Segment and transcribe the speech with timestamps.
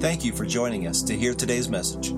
[0.00, 2.14] Thank you for joining us to hear today's message.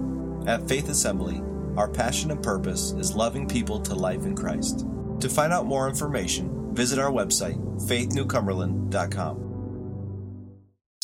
[0.47, 1.41] At Faith Assembly,
[1.79, 4.85] our passion and purpose is loving people to life in Christ.
[5.21, 7.57] To find out more information, visit our website,
[7.89, 10.59] faithnewcumberland.com.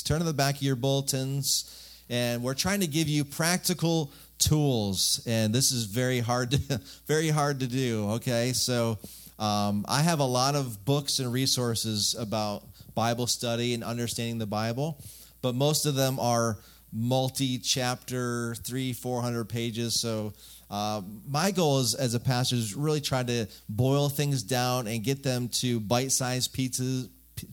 [0.05, 5.23] Turn to the back of your bulletins, and we're trying to give you practical tools,
[5.27, 6.59] and this is very hard to
[7.07, 8.11] very hard to do.
[8.17, 8.99] Okay, so
[9.39, 12.65] um, I have a lot of books and resources about
[12.95, 15.01] Bible study and understanding the Bible,
[15.47, 16.59] but most of them are
[16.93, 20.01] multi-chapter, three, four hundred pages.
[20.01, 20.33] So
[20.69, 25.05] uh, my goal is, as a pastor is really try to boil things down and
[25.05, 27.09] get them to bite-sized pizzas,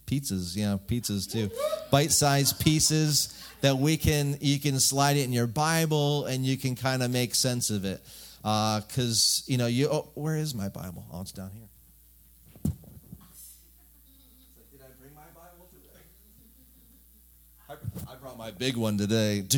[0.08, 1.52] pizzas, yeah, pizzas too,
[1.92, 6.76] bite-sized pieces that we can you can slide it in your Bible and you can
[6.76, 8.02] kind of make sense of it.
[8.42, 11.06] Because uh, you know you oh, where is my Bible?
[11.14, 11.70] Oh, it's down here.
[14.72, 16.02] Did I bring my Bible today?
[17.70, 17.76] I,
[18.12, 19.44] I brought my big one today.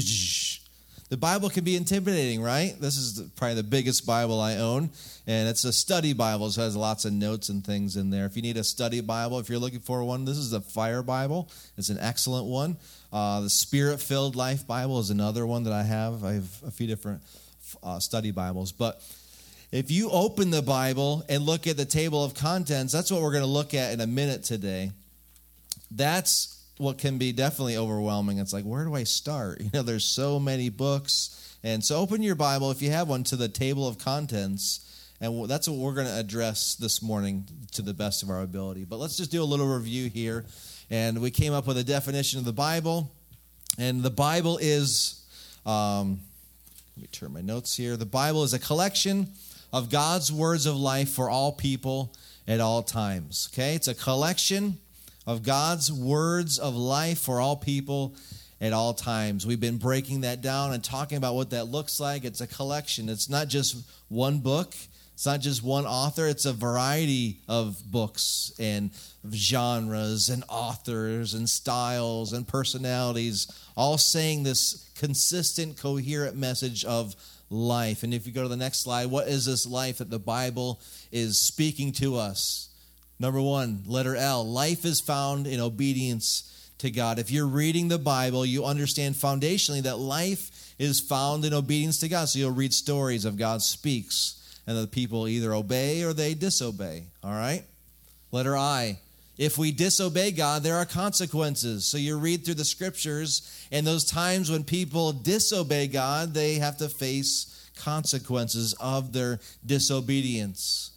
[1.07, 2.75] The Bible can be intimidating, right?
[2.81, 4.89] This is probably the biggest Bible I own,
[5.27, 8.25] and it's a study Bible, so it has lots of notes and things in there.
[8.25, 11.03] If you need a study Bible, if you're looking for one, this is the Fire
[11.03, 11.47] Bible.
[11.77, 12.77] It's an excellent one.
[13.13, 16.23] Uh, the Spirit Filled Life Bible is another one that I have.
[16.23, 17.21] I have a few different
[17.83, 18.99] uh, study Bibles, but
[19.71, 23.31] if you open the Bible and look at the table of contents, that's what we're
[23.31, 24.91] going to look at in a minute today.
[25.91, 28.39] That's what can be definitely overwhelming.
[28.39, 29.61] It's like, where do I start?
[29.65, 31.57] You know, there's so many books.
[31.63, 35.11] And so open your Bible, if you have one, to the table of contents.
[35.21, 38.83] And that's what we're going to address this morning to the best of our ability.
[38.83, 40.45] But let's just do a little review here.
[40.89, 43.11] And we came up with a definition of the Bible.
[43.79, 45.25] And the Bible is,
[45.65, 46.19] um,
[46.95, 47.97] let me turn my notes here.
[47.97, 49.29] The Bible is a collection
[49.73, 52.13] of God's words of life for all people
[52.47, 53.49] at all times.
[53.51, 53.75] Okay?
[53.75, 54.77] It's a collection
[55.25, 58.15] of God's words of life for all people
[58.61, 59.45] at all times.
[59.45, 62.23] We've been breaking that down and talking about what that looks like.
[62.23, 63.77] It's a collection, it's not just
[64.09, 64.73] one book.
[65.15, 68.91] It's not just one author, it's a variety of books and
[69.33, 73.47] genres and authors and styles and personalities,
[73.77, 77.15] all saying this consistent, coherent message of
[77.49, 78.03] life.
[78.03, 80.81] And if you go to the next slide, what is this life that the Bible
[81.13, 82.67] is speaking to us?
[83.19, 84.45] Number one, letter L.
[84.45, 87.19] Life is found in obedience to God.
[87.19, 92.09] If you're reading the Bible, you understand foundationally that life is found in obedience to
[92.09, 92.27] God.
[92.27, 97.05] So you'll read stories of God speaks, and the people either obey or they disobey.
[97.23, 97.63] All right?
[98.31, 98.99] Letter I.
[99.37, 101.85] If we disobey God, there are consequences.
[101.85, 106.77] So you read through the scriptures, and those times when people disobey God, they have
[106.77, 110.91] to face consequences of their disobedience.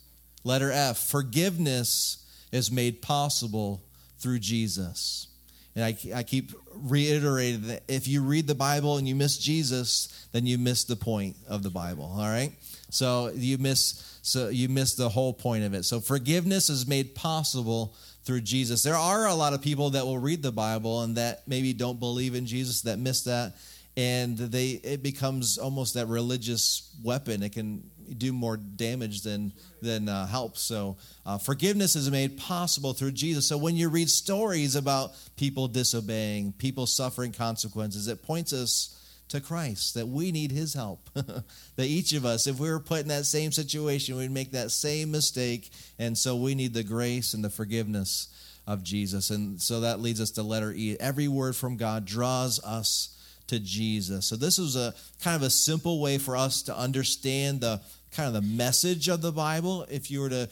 [0.49, 3.83] Letter F forgiveness is made possible
[4.19, 5.29] through Jesus.
[5.77, 10.27] And I, I keep reiterating that if you read the Bible and you miss Jesus,
[10.33, 12.11] then you miss the point of the Bible.
[12.17, 12.51] All right?
[12.89, 15.85] So you miss so you miss the whole point of it.
[15.85, 17.95] So forgiveness is made possible
[18.25, 18.83] through Jesus.
[18.83, 22.01] There are a lot of people that will read the Bible and that maybe don't
[22.01, 23.55] believe in Jesus that miss that
[23.99, 27.43] and they it becomes almost that religious weapon.
[27.43, 29.53] It can do more damage than
[29.83, 30.57] than uh, help.
[30.57, 30.97] So
[31.27, 33.47] uh, forgiveness is made possible through Jesus.
[33.47, 38.95] So when you read stories about people disobeying, people suffering consequences, it points us
[39.29, 41.11] to Christ that we need His help.
[41.15, 41.45] that
[41.79, 45.11] each of us, if we were put in that same situation, we'd make that same
[45.11, 48.29] mistake, and so we need the grace and the forgiveness
[48.67, 49.31] of Jesus.
[49.31, 50.97] And so that leads us to letter E.
[50.99, 53.15] Every word from God draws us
[53.49, 54.27] to Jesus.
[54.27, 57.81] So this was a kind of a simple way for us to understand the
[58.13, 59.87] kind of the message of the Bible.
[59.91, 60.49] If you were to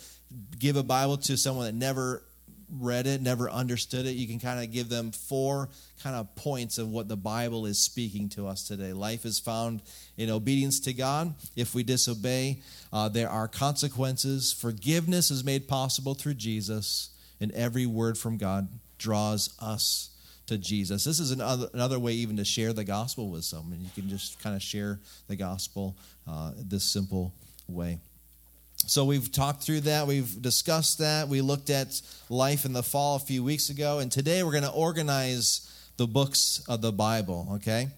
[0.59, 2.23] give a Bible to someone that never
[2.69, 5.69] read it, never understood it, you can kind of give them four
[6.03, 8.93] kind of points of what the Bible is speaking to us today.
[8.93, 9.83] Life is found
[10.17, 11.35] in obedience to God.
[11.55, 12.61] If we disobey,
[12.93, 14.53] uh, there are consequences.
[14.53, 18.69] Forgiveness is made possible through Jesus, and every word from God
[18.99, 20.11] draws us
[20.47, 21.05] to Jesus.
[21.05, 23.81] This is another, another way even to share the gospel with someone.
[23.81, 25.97] You can just kind of share the gospel
[26.27, 27.33] uh, this simple
[27.69, 27.99] way.
[28.87, 30.07] So we've talked through that.
[30.07, 31.29] We've discussed that.
[31.29, 33.99] We looked at life in the fall a few weeks ago.
[33.99, 37.89] And today we're going to organize the books of the Bible, okay?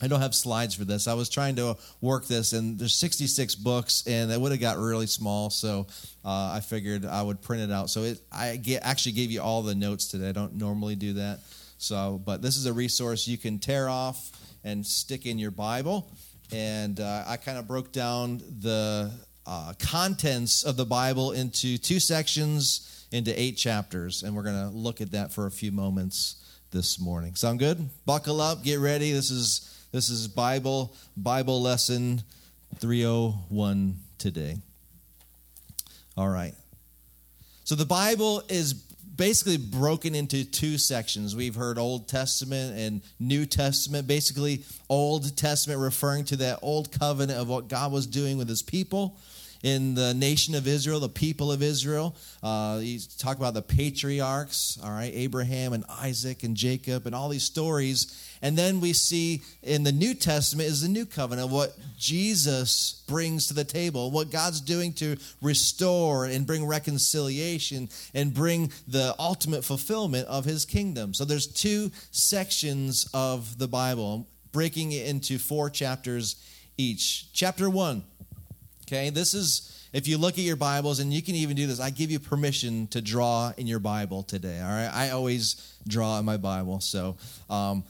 [0.00, 1.08] I don't have slides for this.
[1.08, 4.78] I was trying to work this, and there's 66 books, and it would have got
[4.78, 5.50] really small.
[5.50, 5.88] So
[6.24, 7.90] uh, I figured I would print it out.
[7.90, 10.28] So it, I get, actually gave you all the notes today.
[10.28, 11.40] I don't normally do that.
[11.78, 14.30] So, but this is a resource you can tear off
[14.64, 16.10] and stick in your Bible
[16.52, 19.10] and uh, I kind of broke down the
[19.46, 24.76] uh, contents of the Bible into two sections, into eight chapters, and we're going to
[24.76, 26.36] look at that for a few moments
[26.70, 27.34] this morning.
[27.34, 27.88] Sound good?
[28.04, 29.12] Buckle up, get ready.
[29.12, 32.22] This is this is Bible Bible lesson
[32.78, 34.56] 301 today.
[36.16, 36.54] All right.
[37.64, 38.74] So the Bible is
[39.18, 41.36] basically broken into two sections.
[41.36, 44.08] We've heard Old Testament and New Testament.
[44.08, 48.62] Basically, Old Testament referring to that old covenant of what God was doing with his
[48.62, 49.18] people
[49.62, 52.14] in the nation of Israel, the people of Israel.
[52.42, 57.28] Uh, you talk about the patriarchs, all right, Abraham and Isaac and Jacob and all
[57.28, 58.24] these stories.
[58.40, 63.48] And then we see in the New Testament is the new covenant, what Jesus brings
[63.48, 69.64] to the table, what God's doing to restore and bring reconciliation and bring the ultimate
[69.64, 71.14] fulfillment of his kingdom.
[71.14, 76.36] So there's two sections of the Bible, breaking it into four chapters
[76.76, 77.32] each.
[77.32, 78.04] Chapter one
[78.88, 81.78] Okay, this is if you look at your Bibles, and you can even do this,
[81.78, 84.62] I give you permission to draw in your Bible today.
[84.62, 86.80] All right, I always draw in my Bible.
[86.80, 87.18] So,
[87.50, 87.84] um,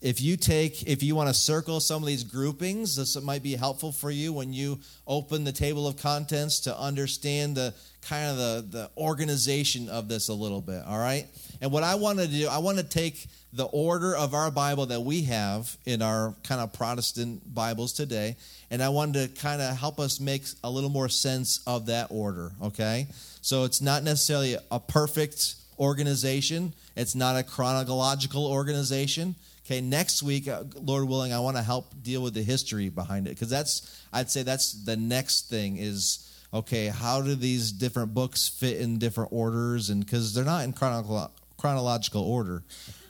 [0.00, 3.54] if you take, if you want to circle some of these groupings, this might be
[3.54, 8.36] helpful for you when you open the table of contents to understand the kind of
[8.36, 10.82] the, the organization of this a little bit.
[10.86, 11.26] All right,
[11.60, 13.26] and what I want to do, I want to take
[13.56, 18.36] the order of our Bible that we have in our kind of Protestant Bibles today.
[18.70, 22.08] And I wanted to kind of help us make a little more sense of that
[22.10, 23.06] order, okay?
[23.40, 29.34] So it's not necessarily a perfect organization, it's not a chronological organization.
[29.66, 33.26] Okay, next week, uh, Lord willing, I want to help deal with the history behind
[33.26, 38.14] it because that's, I'd say that's the next thing is okay, how do these different
[38.14, 39.90] books fit in different orders?
[39.90, 42.62] And because they're not in chronological order.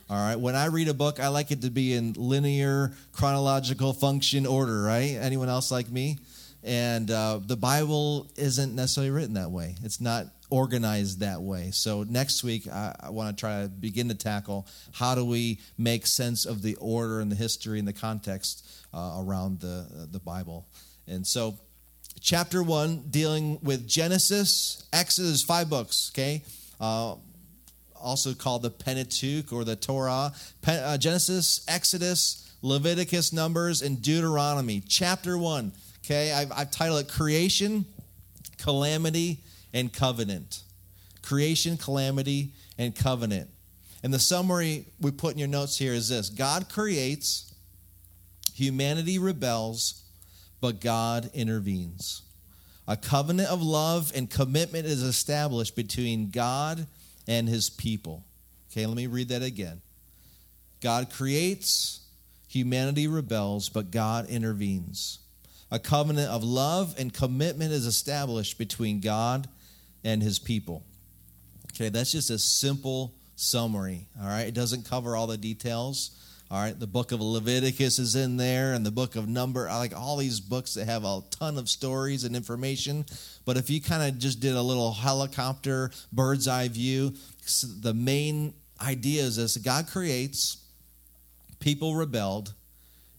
[0.08, 0.36] All right.
[0.36, 4.82] When I read a book, I like it to be in linear, chronological function order,
[4.82, 5.18] right?
[5.20, 6.18] Anyone else like me?
[6.64, 11.70] And uh, the Bible isn't necessarily written that way, it's not organized that way.
[11.72, 15.60] So next week, I, I want to try to begin to tackle how do we
[15.76, 20.06] make sense of the order and the history and the context uh, around the, uh,
[20.10, 20.66] the Bible.
[21.06, 21.58] And so,
[22.20, 26.42] chapter one, dealing with Genesis, Exodus, five books, okay?
[26.80, 27.16] Uh,
[28.00, 30.32] also called the Pentateuch or the Torah.
[30.66, 34.82] Uh, Genesis, Exodus, Leviticus, Numbers, and Deuteronomy.
[34.86, 35.72] Chapter 1.
[36.04, 37.84] Okay, I've, I've titled it Creation,
[38.58, 39.40] Calamity,
[39.76, 40.62] and Covenant.
[41.20, 43.50] Creation, Calamity, and Covenant.
[44.02, 47.54] And the summary we put in your notes here is this God creates,
[48.54, 50.02] humanity rebels,
[50.62, 52.22] but God intervenes.
[52.88, 56.86] A covenant of love and commitment is established between God
[57.28, 58.24] and his people.
[58.70, 59.82] Okay, let me read that again.
[60.80, 62.00] God creates,
[62.48, 65.18] humanity rebels, but God intervenes.
[65.70, 69.48] A covenant of love and commitment is established between God
[70.06, 70.84] and his people.
[71.74, 74.06] Okay, that's just a simple summary.
[74.18, 76.12] All right, it doesn't cover all the details.
[76.48, 79.68] All right, the book of Leviticus is in there, and the book of Number.
[79.68, 83.04] I like all these books that have a ton of stories and information.
[83.44, 87.14] But if you kind of just did a little helicopter bird's eye view,
[87.80, 90.58] the main idea is this: God creates,
[91.58, 92.54] people rebelled,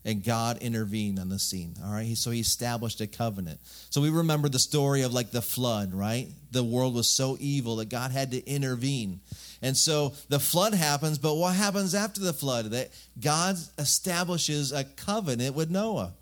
[0.07, 1.75] and God intervened on the scene.
[1.83, 3.59] All right, so He established a covenant.
[3.89, 6.29] So we remember the story of like the flood, right?
[6.51, 9.19] The world was so evil that God had to intervene.
[9.61, 12.67] And so the flood happens, but what happens after the flood?
[12.67, 12.89] That
[13.19, 16.13] God establishes a covenant with Noah.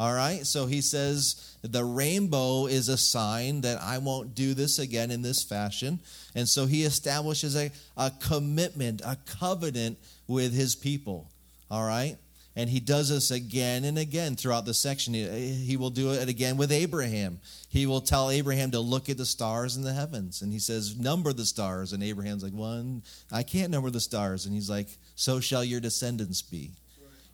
[0.00, 4.80] All right, so he says the rainbow is a sign that I won't do this
[4.80, 6.00] again in this fashion.
[6.34, 11.28] And so he establishes a, a commitment, a covenant with his people.
[11.70, 12.16] All right,
[12.58, 15.14] and he does this again and again throughout the section.
[15.14, 17.38] He, he, will do it again with Abraham.
[17.68, 20.42] He will tell Abraham to look at the stars in the heavens.
[20.42, 21.92] And he says, Number the stars.
[21.92, 24.44] And Abraham's like, One, I can't number the stars.
[24.44, 26.72] And he's like, So shall your descendants be.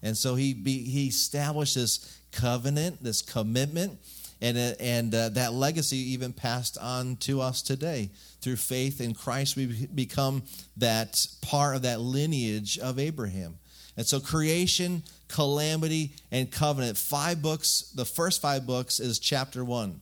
[0.03, 3.99] And so he, be, he established this covenant, this commitment.
[4.43, 8.11] And, and uh, that legacy even passed on to us today.
[8.43, 10.43] Through faith in Christ, we become
[10.77, 13.57] that part of that lineage of Abraham.
[13.97, 16.97] And so creation, calamity, and covenant.
[16.97, 17.93] Five books.
[17.95, 20.01] The first five books is chapter one.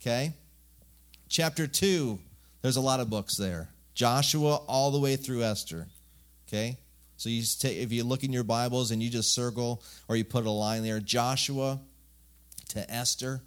[0.00, 0.32] Okay?
[1.28, 2.18] Chapter two,
[2.62, 3.68] there's a lot of books there.
[3.94, 5.86] Joshua all the way through Esther.
[6.48, 6.78] Okay?
[7.16, 10.24] So you take, if you look in your Bibles and you just circle or you
[10.24, 11.80] put a line there, Joshua
[12.70, 13.40] to Esther,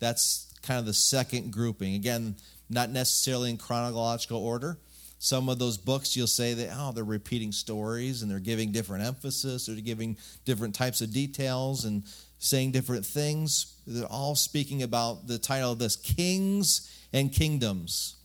[0.00, 1.94] that's kind of the second grouping.
[1.94, 2.36] Again,
[2.68, 4.78] not necessarily in chronological order,
[5.18, 9.04] some of those books you'll say that oh they're repeating stories and they're giving different
[9.04, 12.04] emphasis they're giving different types of details and
[12.38, 18.16] saying different things they're all speaking about the title of this kings and kingdoms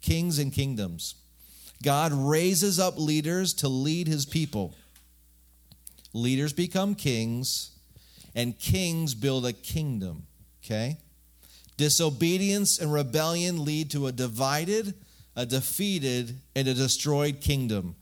[0.00, 1.14] kings and kingdoms
[1.84, 4.74] God raises up leaders to lead his people.
[6.14, 7.72] Leaders become kings,
[8.34, 10.26] and kings build a kingdom.
[10.64, 10.96] Okay?
[11.76, 14.94] Disobedience and rebellion lead to a divided,
[15.36, 17.96] a defeated, and a destroyed kingdom.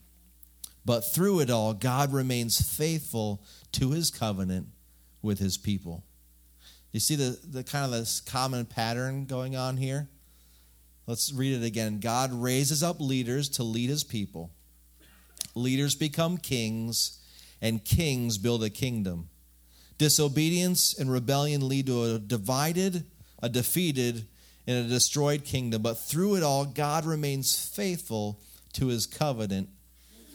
[0.84, 4.68] But through it all, God remains faithful to his covenant
[5.22, 6.04] with his people.
[6.92, 10.08] You see the, the kind of this common pattern going on here?
[11.06, 12.00] Let's read it again.
[12.00, 14.50] God raises up leaders to lead his people.
[15.54, 17.18] Leaders become kings,
[17.60, 19.28] and kings build a kingdom.
[19.98, 23.06] Disobedience and rebellion lead to a divided,
[23.42, 24.26] a defeated,
[24.66, 25.82] and a destroyed kingdom.
[25.82, 28.40] But through it all, God remains faithful
[28.74, 29.68] to his covenant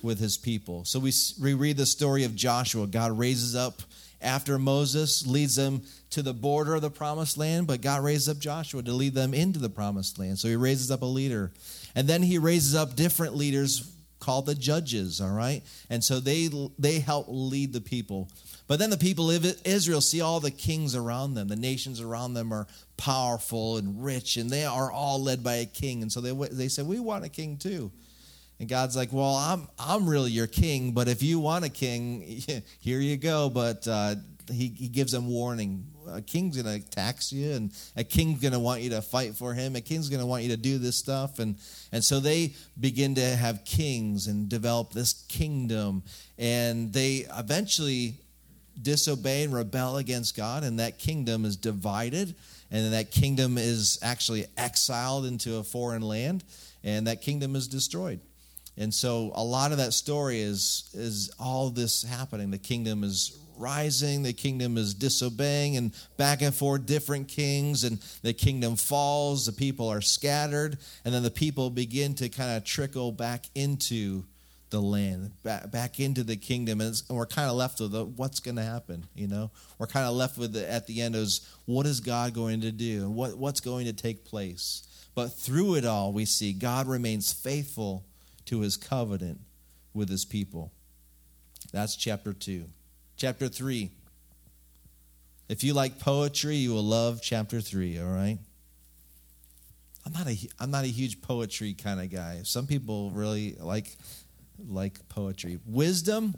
[0.01, 0.85] with his people.
[0.85, 2.87] So we, we read the story of Joshua.
[2.87, 3.81] God raises up
[4.21, 8.39] after Moses, leads them to the border of the promised land, but God raises up
[8.39, 10.39] Joshua to lead them into the promised land.
[10.39, 11.51] So he raises up a leader.
[11.95, 15.63] And then he raises up different leaders called the judges, all right?
[15.89, 18.29] And so they they help lead the people.
[18.67, 21.47] But then the people of Israel see all the kings around them.
[21.47, 25.65] The nations around them are powerful and rich, and they are all led by a
[25.65, 26.01] king.
[26.01, 27.91] And so they, they say, We want a king too.
[28.59, 32.41] And God's like, well, I'm I'm really your king, but if you want a king,
[32.79, 33.49] here you go.
[33.49, 34.15] But uh,
[34.49, 35.85] he he gives them warning.
[36.09, 39.75] A king's gonna tax you, and a king's gonna want you to fight for him.
[39.75, 41.57] A king's gonna want you to do this stuff, and
[41.91, 46.03] and so they begin to have kings and develop this kingdom,
[46.37, 48.15] and they eventually
[48.81, 52.35] disobey and rebel against God, and that kingdom is divided,
[52.71, 56.43] and that kingdom is actually exiled into a foreign land,
[56.83, 58.19] and that kingdom is destroyed.
[58.77, 62.51] And so a lot of that story is is all this happening.
[62.51, 67.99] The kingdom is rising, the kingdom is disobeying, and back and forth, different kings, and
[68.21, 72.63] the kingdom falls, the people are scattered, and then the people begin to kind of
[72.63, 74.23] trickle back into
[74.69, 78.05] the land, back, back into the kingdom, and, and we're kind of left with the,
[78.05, 79.05] what's going to happen.
[79.15, 82.33] You know, we're kind of left with the, at the end is what is God
[82.33, 84.83] going to do, and what, what's going to take place.
[85.15, 88.05] But through it all, we see God remains faithful
[88.45, 89.39] to his covenant
[89.93, 90.71] with his people.
[91.71, 92.65] That's chapter 2.
[93.17, 93.89] Chapter 3.
[95.49, 98.37] If you like poetry, you will love chapter 3, all right?
[100.05, 102.41] I'm not a I'm not a huge poetry kind of guy.
[102.43, 103.97] Some people really like
[104.69, 105.57] like poetry.
[105.65, 106.35] Wisdom,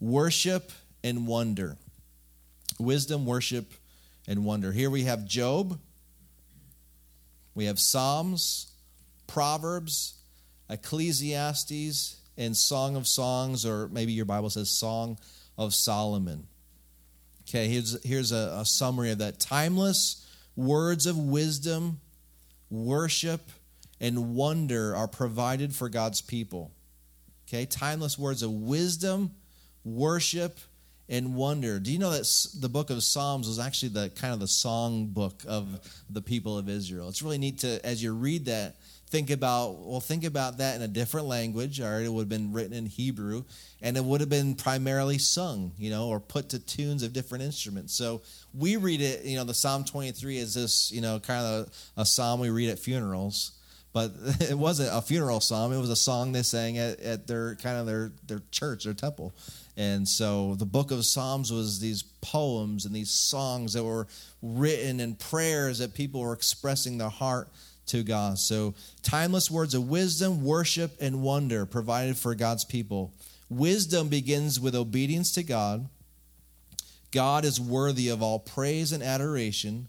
[0.00, 0.72] worship
[1.04, 1.76] and wonder.
[2.80, 3.72] Wisdom, worship
[4.26, 4.72] and wonder.
[4.72, 5.78] Here we have Job.
[7.54, 8.72] We have Psalms,
[9.28, 10.14] Proverbs,
[10.68, 15.16] Ecclesiastes, and Song of Songs, or maybe your Bible says Song
[15.56, 16.46] of Solomon.
[17.48, 19.40] Okay, here's, here's a, a summary of that.
[19.40, 22.00] Timeless words of wisdom,
[22.70, 23.40] worship,
[24.00, 26.72] and wonder are provided for God's people.
[27.48, 29.32] Okay, timeless words of wisdom,
[29.84, 30.58] worship,
[31.08, 31.78] and wonder.
[31.78, 32.26] Do you know that
[32.58, 36.56] the book of Psalms was actually the kind of the song book of the people
[36.56, 37.08] of Israel?
[37.08, 38.76] It's really neat to, as you read that,
[39.12, 42.50] think about well think about that in a different language or it would have been
[42.50, 43.44] written in hebrew
[43.82, 47.44] and it would have been primarily sung you know or put to tunes of different
[47.44, 47.92] instruments.
[47.94, 48.22] So
[48.54, 52.00] we read it you know the psalm 23 is this you know kind of a,
[52.00, 53.52] a psalm we read at funerals.
[53.92, 55.70] But it wasn't a funeral psalm.
[55.70, 58.94] It was a song they sang at, at their kind of their their church their
[58.94, 59.34] temple.
[59.76, 64.06] And so the book of psalms was these poems and these songs that were
[64.40, 67.48] written and prayers that people were expressing their heart
[67.92, 68.38] to God.
[68.38, 73.12] So, timeless words of wisdom, worship, and wonder provided for God's people.
[73.48, 75.88] Wisdom begins with obedience to God.
[77.10, 79.88] God is worthy of all praise and adoration.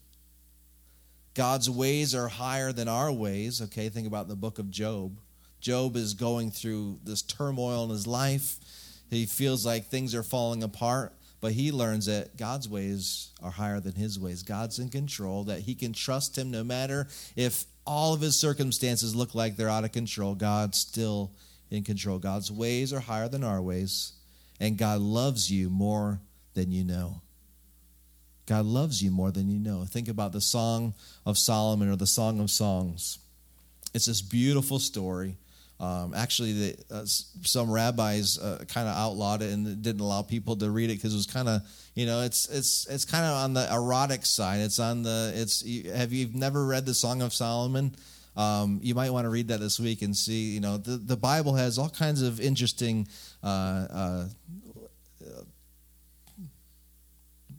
[1.34, 3.62] God's ways are higher than our ways.
[3.62, 5.18] Okay, think about the book of Job.
[5.62, 8.58] Job is going through this turmoil in his life.
[9.10, 13.80] He feels like things are falling apart, but he learns that God's ways are higher
[13.80, 14.44] than his ways.
[14.44, 17.08] God's in control, that he can trust him no matter
[17.38, 21.32] if all of his circumstances look like they're out of control, God's still
[21.70, 22.20] in control.
[22.20, 24.14] God's ways are higher than our ways,
[24.60, 26.20] and God loves you more
[26.54, 27.22] than you know.
[28.46, 29.86] God loves you more than you know.
[29.86, 30.94] Think about the Song
[31.26, 33.20] of Solomon or the Song of Songs.
[33.94, 35.38] It's this beautiful story
[35.84, 40.56] um, actually, the, uh, some rabbis uh, kind of outlawed it and didn't allow people
[40.56, 41.62] to read it because it was kind of,
[41.94, 44.62] you know, it's it's it's kind of on the erotic side.
[44.62, 45.62] It's on the it's.
[45.94, 47.96] Have you never read the Song of Solomon?
[48.38, 50.52] Um, you might want to read that this week and see.
[50.52, 53.10] You know, the the Bible has all kinds of interesting.
[53.44, 54.26] Uh, uh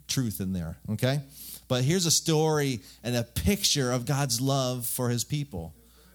[0.07, 1.19] truth in there, okay?
[1.66, 5.75] But here's a story and a picture of God's love for his people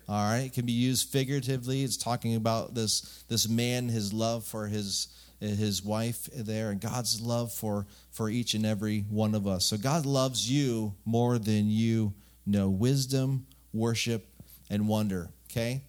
[0.09, 1.83] All right, it can be used figuratively.
[1.83, 5.07] It's talking about this this man, his love for his
[5.39, 9.65] his wife there, and God's love for for each and every one of us.
[9.65, 12.15] So God loves you more than you
[12.47, 12.69] know.
[12.69, 14.25] Wisdom, worship,
[14.67, 15.29] and wonder.
[15.51, 15.83] Okay.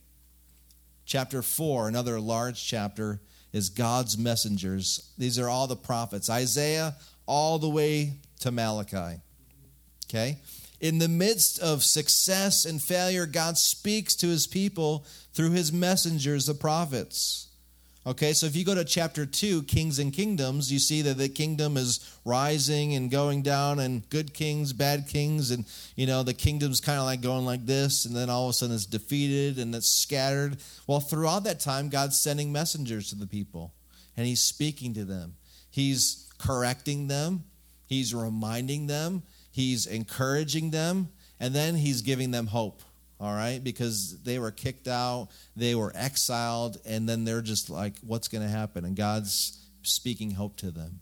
[1.07, 3.23] Chapter four, another large chapter,
[3.55, 5.12] is God's messengers.
[5.17, 6.29] These are all the prophets.
[6.29, 9.23] Isaiah all the way to Malachi.
[10.09, 10.39] Okay?
[10.81, 16.47] In the midst of success and failure, God speaks to his people through his messengers,
[16.47, 17.49] the prophets.
[18.07, 21.29] Okay, so if you go to chapter 2, Kings and Kingdoms, you see that the
[21.29, 26.33] kingdom is rising and going down, and good kings, bad kings, and you know, the
[26.33, 29.59] kingdom's kind of like going like this, and then all of a sudden it's defeated
[29.59, 30.57] and it's scattered.
[30.87, 33.75] Well, throughout that time, God's sending messengers to the people,
[34.17, 35.35] and He's speaking to them,
[35.71, 37.45] He's correcting them,
[37.85, 39.25] He's reminding them,
[39.61, 42.83] He's encouraging them, and then He's giving them hope
[43.21, 43.62] all right?
[43.62, 48.43] Because they were kicked out they were exiled and then they're just like what's going
[48.43, 48.85] to happen?
[48.85, 51.00] And god's speaking hope to them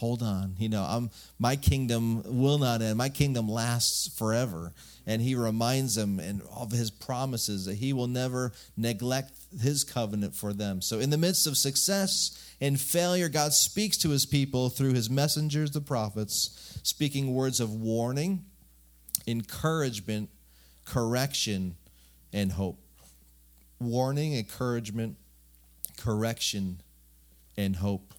[0.00, 4.72] hold on you know i'm my kingdom will not end my kingdom lasts forever
[5.06, 10.34] and he reminds them and of his promises that he will never neglect his covenant
[10.34, 14.68] for them so in the midst of success and failure god speaks to his people
[14.68, 18.44] through his messengers the prophets speaking words of warning
[19.26, 20.28] encouragement
[20.90, 21.76] correction,
[22.32, 22.78] and hope.
[23.78, 25.16] Warning, encouragement,
[25.96, 26.80] correction,
[27.56, 28.12] and hope.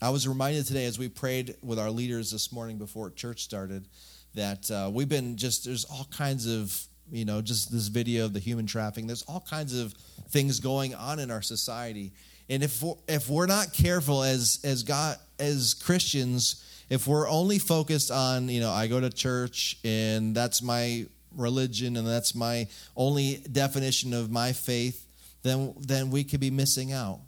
[0.00, 3.88] I was reminded today as we prayed with our leaders this morning before church started
[4.34, 8.32] that uh, we've been just, there's all kinds of, you know, just this video of
[8.32, 9.08] the human trafficking.
[9.08, 9.92] There's all kinds of
[10.28, 12.12] things going on in our society.
[12.48, 17.58] And if we're, if we're not careful as, as God, as Christians, if we're only
[17.58, 22.68] focused on, you know, I go to church and that's my religion and that's my
[22.96, 25.04] only definition of my faith,
[25.42, 27.20] then then we could be missing out.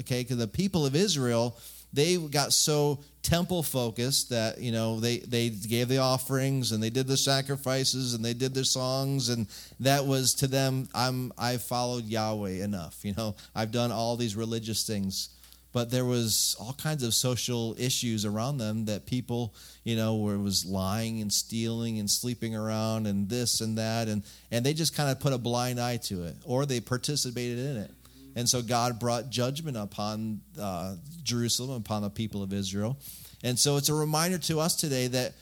[0.00, 1.56] Okay, because the people of Israel,
[1.92, 6.90] they got so temple focused that you know they they gave the offerings and they
[6.90, 9.28] did the sacrifices and they did their songs.
[9.28, 9.46] And
[9.80, 14.36] that was to them i'm i've followed yahweh enough you know i've done all these
[14.36, 15.30] religious things.
[15.72, 20.34] But there was all kinds of social issues around them that people you know where
[20.34, 24.08] it was lying and stealing and sleeping around and this and that.
[24.08, 27.58] And and they just kind of put a blind eye to it or they participated
[27.58, 27.90] in it
[28.36, 32.98] and so god brought judgment upon uh, jerusalem upon the people of israel.
[33.42, 35.32] And so it's a reminder to us today that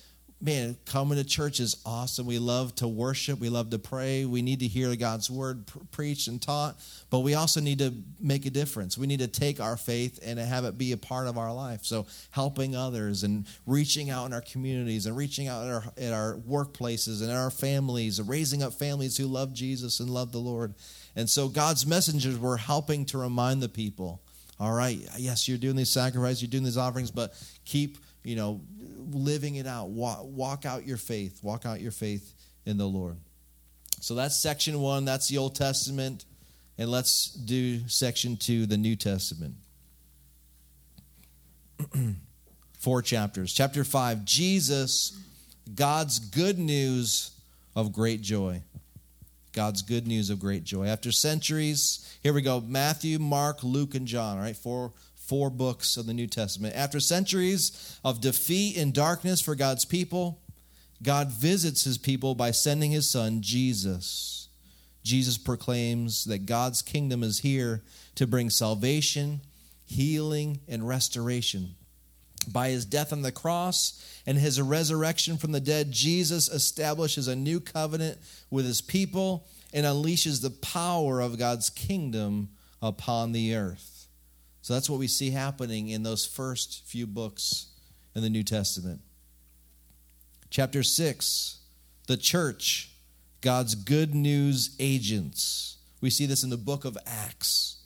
[0.40, 2.27] man, coming to church is awesome.
[2.27, 3.40] We love to worship.
[3.40, 4.24] We love to pray.
[4.24, 6.77] We need to hear God's word pr- preached and taught,
[7.11, 8.96] but we also need to make a difference.
[8.96, 11.81] We need to take our faith and have it be a part of our life.
[11.83, 16.12] So, helping others and reaching out in our communities and reaching out in our, in
[16.12, 20.74] our workplaces and our families raising up families who love Jesus and love the Lord.
[21.16, 24.22] And so, God's messengers were helping to remind the people
[24.61, 27.33] all right, yes, you're doing these sacrifices, you're doing these offerings, but
[27.64, 28.61] keep, you know,
[29.11, 29.88] living it out.
[29.90, 31.40] Walk, walk out your faith.
[31.42, 32.35] Walk out your faith
[32.66, 33.16] in the Lord.
[34.00, 35.04] So that's section one.
[35.04, 36.24] That's the Old Testament.
[36.76, 39.54] And let's do section two, the New Testament.
[42.78, 43.52] Four chapters.
[43.52, 45.18] Chapter five Jesus,
[45.74, 47.33] God's good news
[47.74, 48.62] of great joy.
[49.52, 50.87] God's good news of great joy.
[50.87, 54.57] After centuries, here we go Matthew, Mark, Luke, and John, all right?
[54.57, 54.92] Four
[55.28, 56.74] four books of the New Testament.
[56.74, 60.40] After centuries of defeat and darkness for God's people,
[61.02, 64.48] God visits his people by sending his son, Jesus.
[65.04, 67.82] Jesus proclaims that God's kingdom is here
[68.14, 69.42] to bring salvation,
[69.84, 71.74] healing, and restoration.
[72.50, 77.36] By his death on the cross and his resurrection from the dead, Jesus establishes a
[77.36, 78.18] new covenant
[78.50, 82.48] with his people and unleashes the power of God's kingdom
[82.80, 83.97] upon the earth.
[84.68, 87.68] So that's what we see happening in those first few books
[88.14, 89.00] in the New Testament.
[90.50, 91.61] Chapter 6,
[92.07, 92.90] the church,
[93.40, 95.78] God's good news agents.
[96.02, 97.78] We see this in the book of Acts.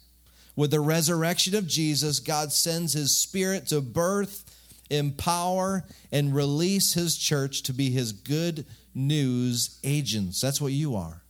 [0.56, 4.42] With the resurrection of Jesus, God sends his spirit to birth,
[4.90, 10.40] empower, and release his church to be his good news agents.
[10.40, 11.22] That's what you are.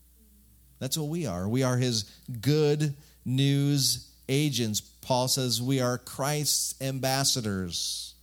[0.79, 1.47] That's what we are.
[1.47, 2.05] We are his
[2.41, 2.95] good
[3.27, 4.92] news agents.
[5.03, 8.15] Paul says we are Christ's ambassadors.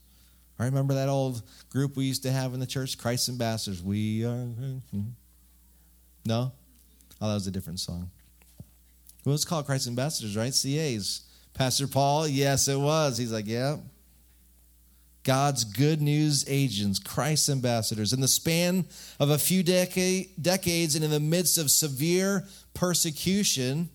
[0.57, 3.83] I remember that old group we used to have in the church, Christ's ambassadors.
[3.83, 4.47] We are.
[6.25, 6.51] No?
[7.21, 8.09] Oh, that was a different song.
[9.25, 10.53] It was called Christ's ambassadors, right?
[10.53, 11.21] CAs.
[11.53, 13.17] Pastor Paul, yes, it was.
[13.17, 13.77] He's like, yeah.
[15.23, 18.13] God's good news agents, Christ's ambassadors.
[18.13, 18.85] In the span
[19.19, 23.89] of a few decade, decades and in the midst of severe persecution,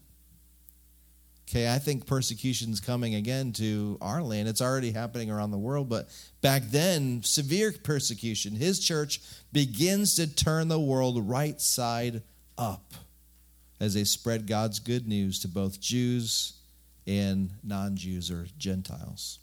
[1.49, 4.49] okay, I think persecution is coming again to our land.
[4.49, 6.09] It's already happening around the world, but
[6.41, 8.55] back then, severe persecution.
[8.55, 9.21] His church
[9.53, 12.23] begins to turn the world right side
[12.57, 12.95] up
[13.81, 16.55] as they spread God's good news to both Jews
[17.07, 19.41] and non Jews or Gentiles.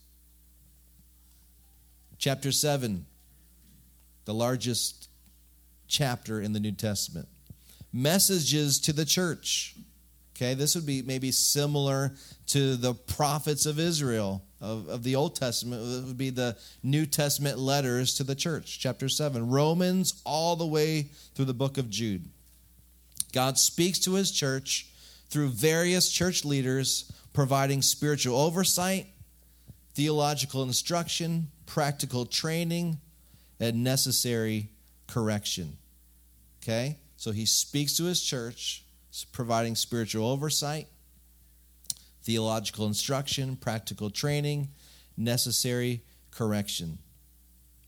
[2.18, 3.06] Chapter 7,
[4.26, 5.10] the largest
[5.88, 7.28] chapter in the New Testament.
[7.92, 9.76] Messages to the church.
[10.42, 12.16] Okay, this would be maybe similar
[12.48, 15.84] to the prophets of Israel of, of the Old Testament.
[15.84, 19.52] It would be the New Testament letters to the church, chapter 7.
[19.52, 22.26] Romans, all the way through the book of Jude.
[23.34, 24.88] God speaks to his church
[25.30, 29.06] through various church leaders, providing spiritual oversight,
[29.94, 32.98] theological instruction, practical training,
[33.60, 34.72] and necessary
[35.06, 35.78] correction.
[36.64, 36.98] Okay?
[37.16, 38.86] So he speaks to his church,
[39.32, 40.88] providing spiritual oversight,
[42.24, 44.70] theological instruction, practical training,
[45.18, 46.98] necessary correction.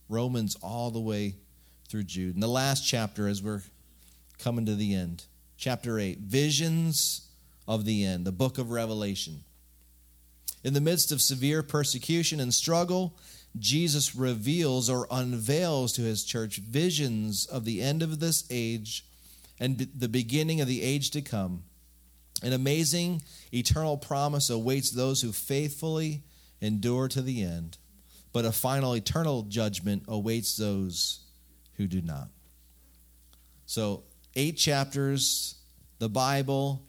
[0.09, 1.35] Romans all the way
[1.87, 2.35] through Jude.
[2.35, 3.61] And the last chapter, as we're
[4.37, 5.25] coming to the end,
[5.57, 7.27] chapter 8, visions
[7.67, 9.43] of the end, the book of Revelation.
[10.63, 13.17] In the midst of severe persecution and struggle,
[13.57, 19.05] Jesus reveals or unveils to his church visions of the end of this age
[19.59, 21.63] and the beginning of the age to come.
[22.41, 23.21] An amazing
[23.53, 26.23] eternal promise awaits those who faithfully
[26.59, 27.77] endure to the end,
[28.33, 31.23] but a final eternal judgment awaits those
[31.75, 32.29] who do not.
[33.65, 34.03] So,
[34.35, 35.55] eight chapters,
[35.99, 36.85] the Bible,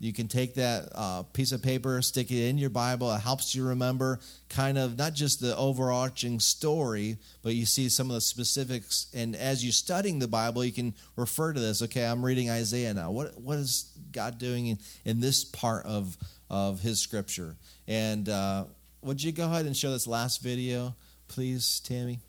[0.00, 3.12] you can take that uh, piece of paper, stick it in your Bible.
[3.12, 8.08] It helps you remember kind of not just the overarching story, but you see some
[8.08, 9.08] of the specifics.
[9.12, 11.82] And as you're studying the Bible, you can refer to this.
[11.82, 13.10] Okay, I'm reading Isaiah now.
[13.10, 16.16] What what is God doing in, in this part of
[16.48, 17.56] of His Scripture?
[17.86, 18.64] And uh,
[19.02, 20.96] would you go ahead and show this last video,
[21.28, 22.20] please, Tammy?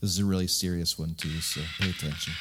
[0.00, 2.34] This is a really serious one too, so pay attention.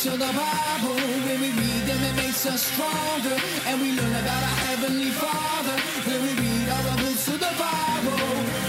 [0.00, 0.94] Books of the Bible.
[1.26, 3.36] When we read them, it makes us stronger.
[3.66, 5.76] And we learn about our Heavenly Father.
[6.08, 8.24] When we read all the books of the Bible.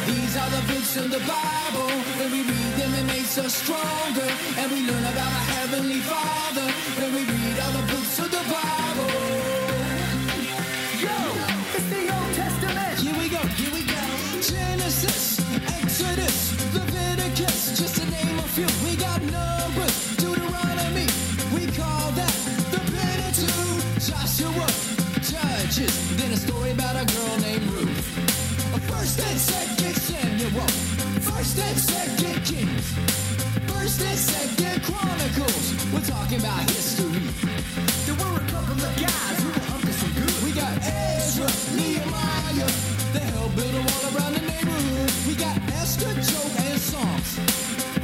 [0.07, 1.91] These are the books of the Bible.
[2.19, 4.29] When we read them, it makes us stronger.
[4.57, 6.67] And we learn about our Heavenly Father.
[6.99, 8.30] When we read all the books of
[25.81, 28.07] Judges, then a story about a girl named Ruth.
[28.89, 30.67] First and second Samuel,
[31.21, 32.93] first and second Kings,
[33.71, 35.93] first and second Chronicles.
[35.93, 37.21] We're talking about history.
[38.05, 40.43] There were a couple of guys who were up to some good.
[40.43, 42.69] We got Ezra, Nehemiah,
[43.13, 45.11] they helped build a wall around the neighborhood.
[45.27, 48.00] We got Esther, Job, and Psalms.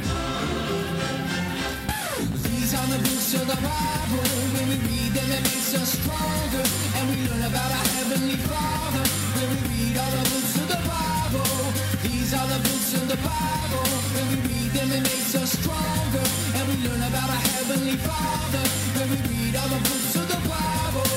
[2.88, 4.24] The books of the Bible.
[4.56, 6.64] When we read them, it makes us stronger.
[6.96, 9.04] And we learn about our Heavenly Father.
[9.36, 11.52] When we read all the books of the Bible.
[12.00, 13.84] These are the books of the Bible.
[14.16, 16.24] When we read them, it makes us stronger.
[16.56, 18.64] And we learn about our Heavenly Father.
[18.96, 21.08] When we read all the books of the Bible.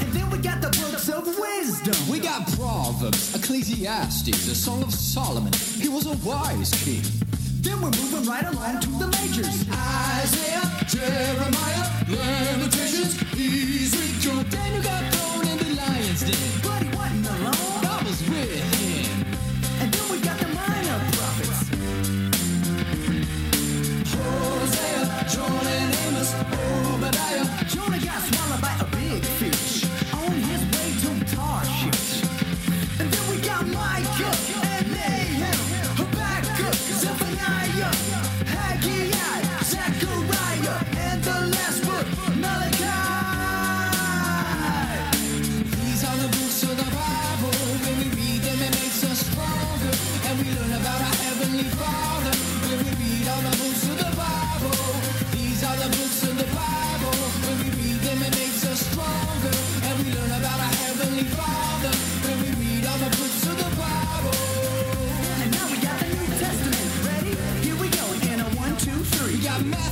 [0.00, 1.96] And then we got the books of wisdom.
[2.08, 5.52] We got Proverbs, Ecclesiastes, the Song of Solomon.
[5.52, 7.04] He was a wise king.
[7.66, 9.66] Then we're moving right along to the majors.
[9.68, 14.44] Isaiah, Jeremiah, Lamentations, Ezekiel.
[14.50, 16.38] Daniel got thrown in the lion's den.
[16.62, 17.82] But he wasn't alone.
[17.82, 19.34] God was with him.
[19.80, 21.66] And then we got the minor prophets.
[24.14, 25.02] Hosea,
[25.32, 26.30] Joel and Amos,
[26.94, 27.46] Obadiah.
[27.66, 28.35] Jonah got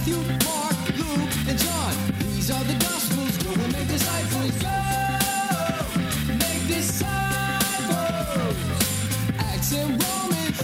[0.05, 1.95] Matthew, Mark, Luke, and John.
[2.19, 3.39] These are the Gospels.
[3.39, 4.53] Go and make disciples.
[4.61, 4.69] Go!
[6.29, 8.57] Make disciples.
[9.39, 10.61] Acts and Romans.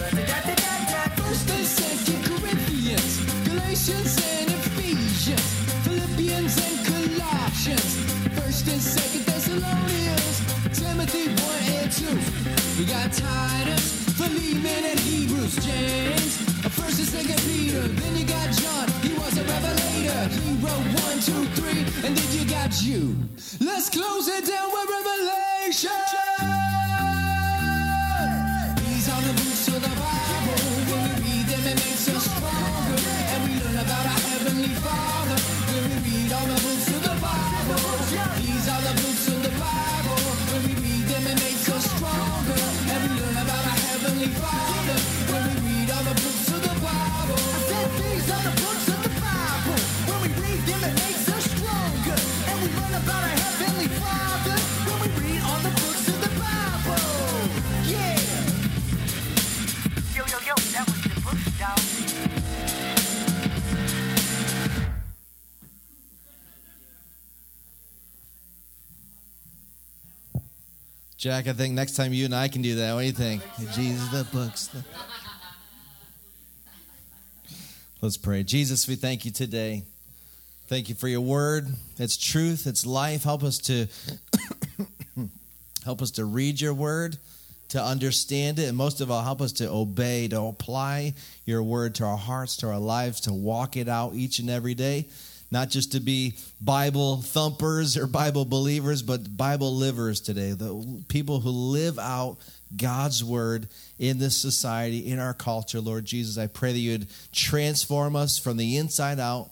[1.17, 3.17] First and Second Corinthians.
[3.49, 5.47] Galatians and Ephesians.
[5.85, 7.97] Philippians and Colossians.
[8.37, 10.37] First and Second Thessalonians.
[10.77, 12.05] Timothy 1 and 2.
[12.77, 16.51] We got Titus, Philemon, and Hebrews, James.
[17.01, 17.87] And Second Peter.
[17.87, 18.87] Then you got John.
[19.01, 20.29] He was a revelator.
[20.29, 23.15] He wrote one, two, three, and then you got you.
[23.59, 26.20] Let's close it down with Revelation.
[71.21, 72.95] Jack, I think next time you and I can do that.
[72.95, 73.43] What do you think?
[73.75, 74.65] Jesus, the books.
[74.65, 74.83] the-
[78.01, 78.41] Let's pray.
[78.41, 79.83] Jesus, we thank you today.
[80.67, 81.67] Thank you for your word.
[81.99, 83.23] It's truth, it's life.
[83.23, 83.85] Help us to
[85.85, 87.17] help us to read your word,
[87.69, 91.13] to understand it, and most of all, help us to obey, to apply
[91.45, 94.73] your word to our hearts, to our lives, to walk it out each and every
[94.73, 95.05] day.
[95.51, 100.51] Not just to be Bible thumpers or Bible believers, but Bible livers today.
[100.53, 102.37] The people who live out
[102.75, 103.67] God's word
[103.99, 106.37] in this society, in our culture, Lord Jesus.
[106.37, 109.51] I pray that you would transform us from the inside out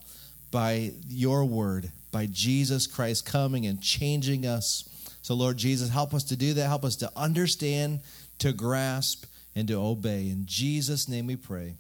[0.52, 4.86] by your word, by Jesus Christ coming and changing us.
[5.22, 6.68] So, Lord Jesus, help us to do that.
[6.68, 8.00] Help us to understand,
[8.40, 10.30] to grasp, and to obey.
[10.30, 11.76] In Jesus' name we pray.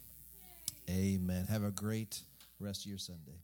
[0.89, 1.45] Amen.
[1.49, 2.19] Have a great
[2.59, 3.39] rest of your Sunday.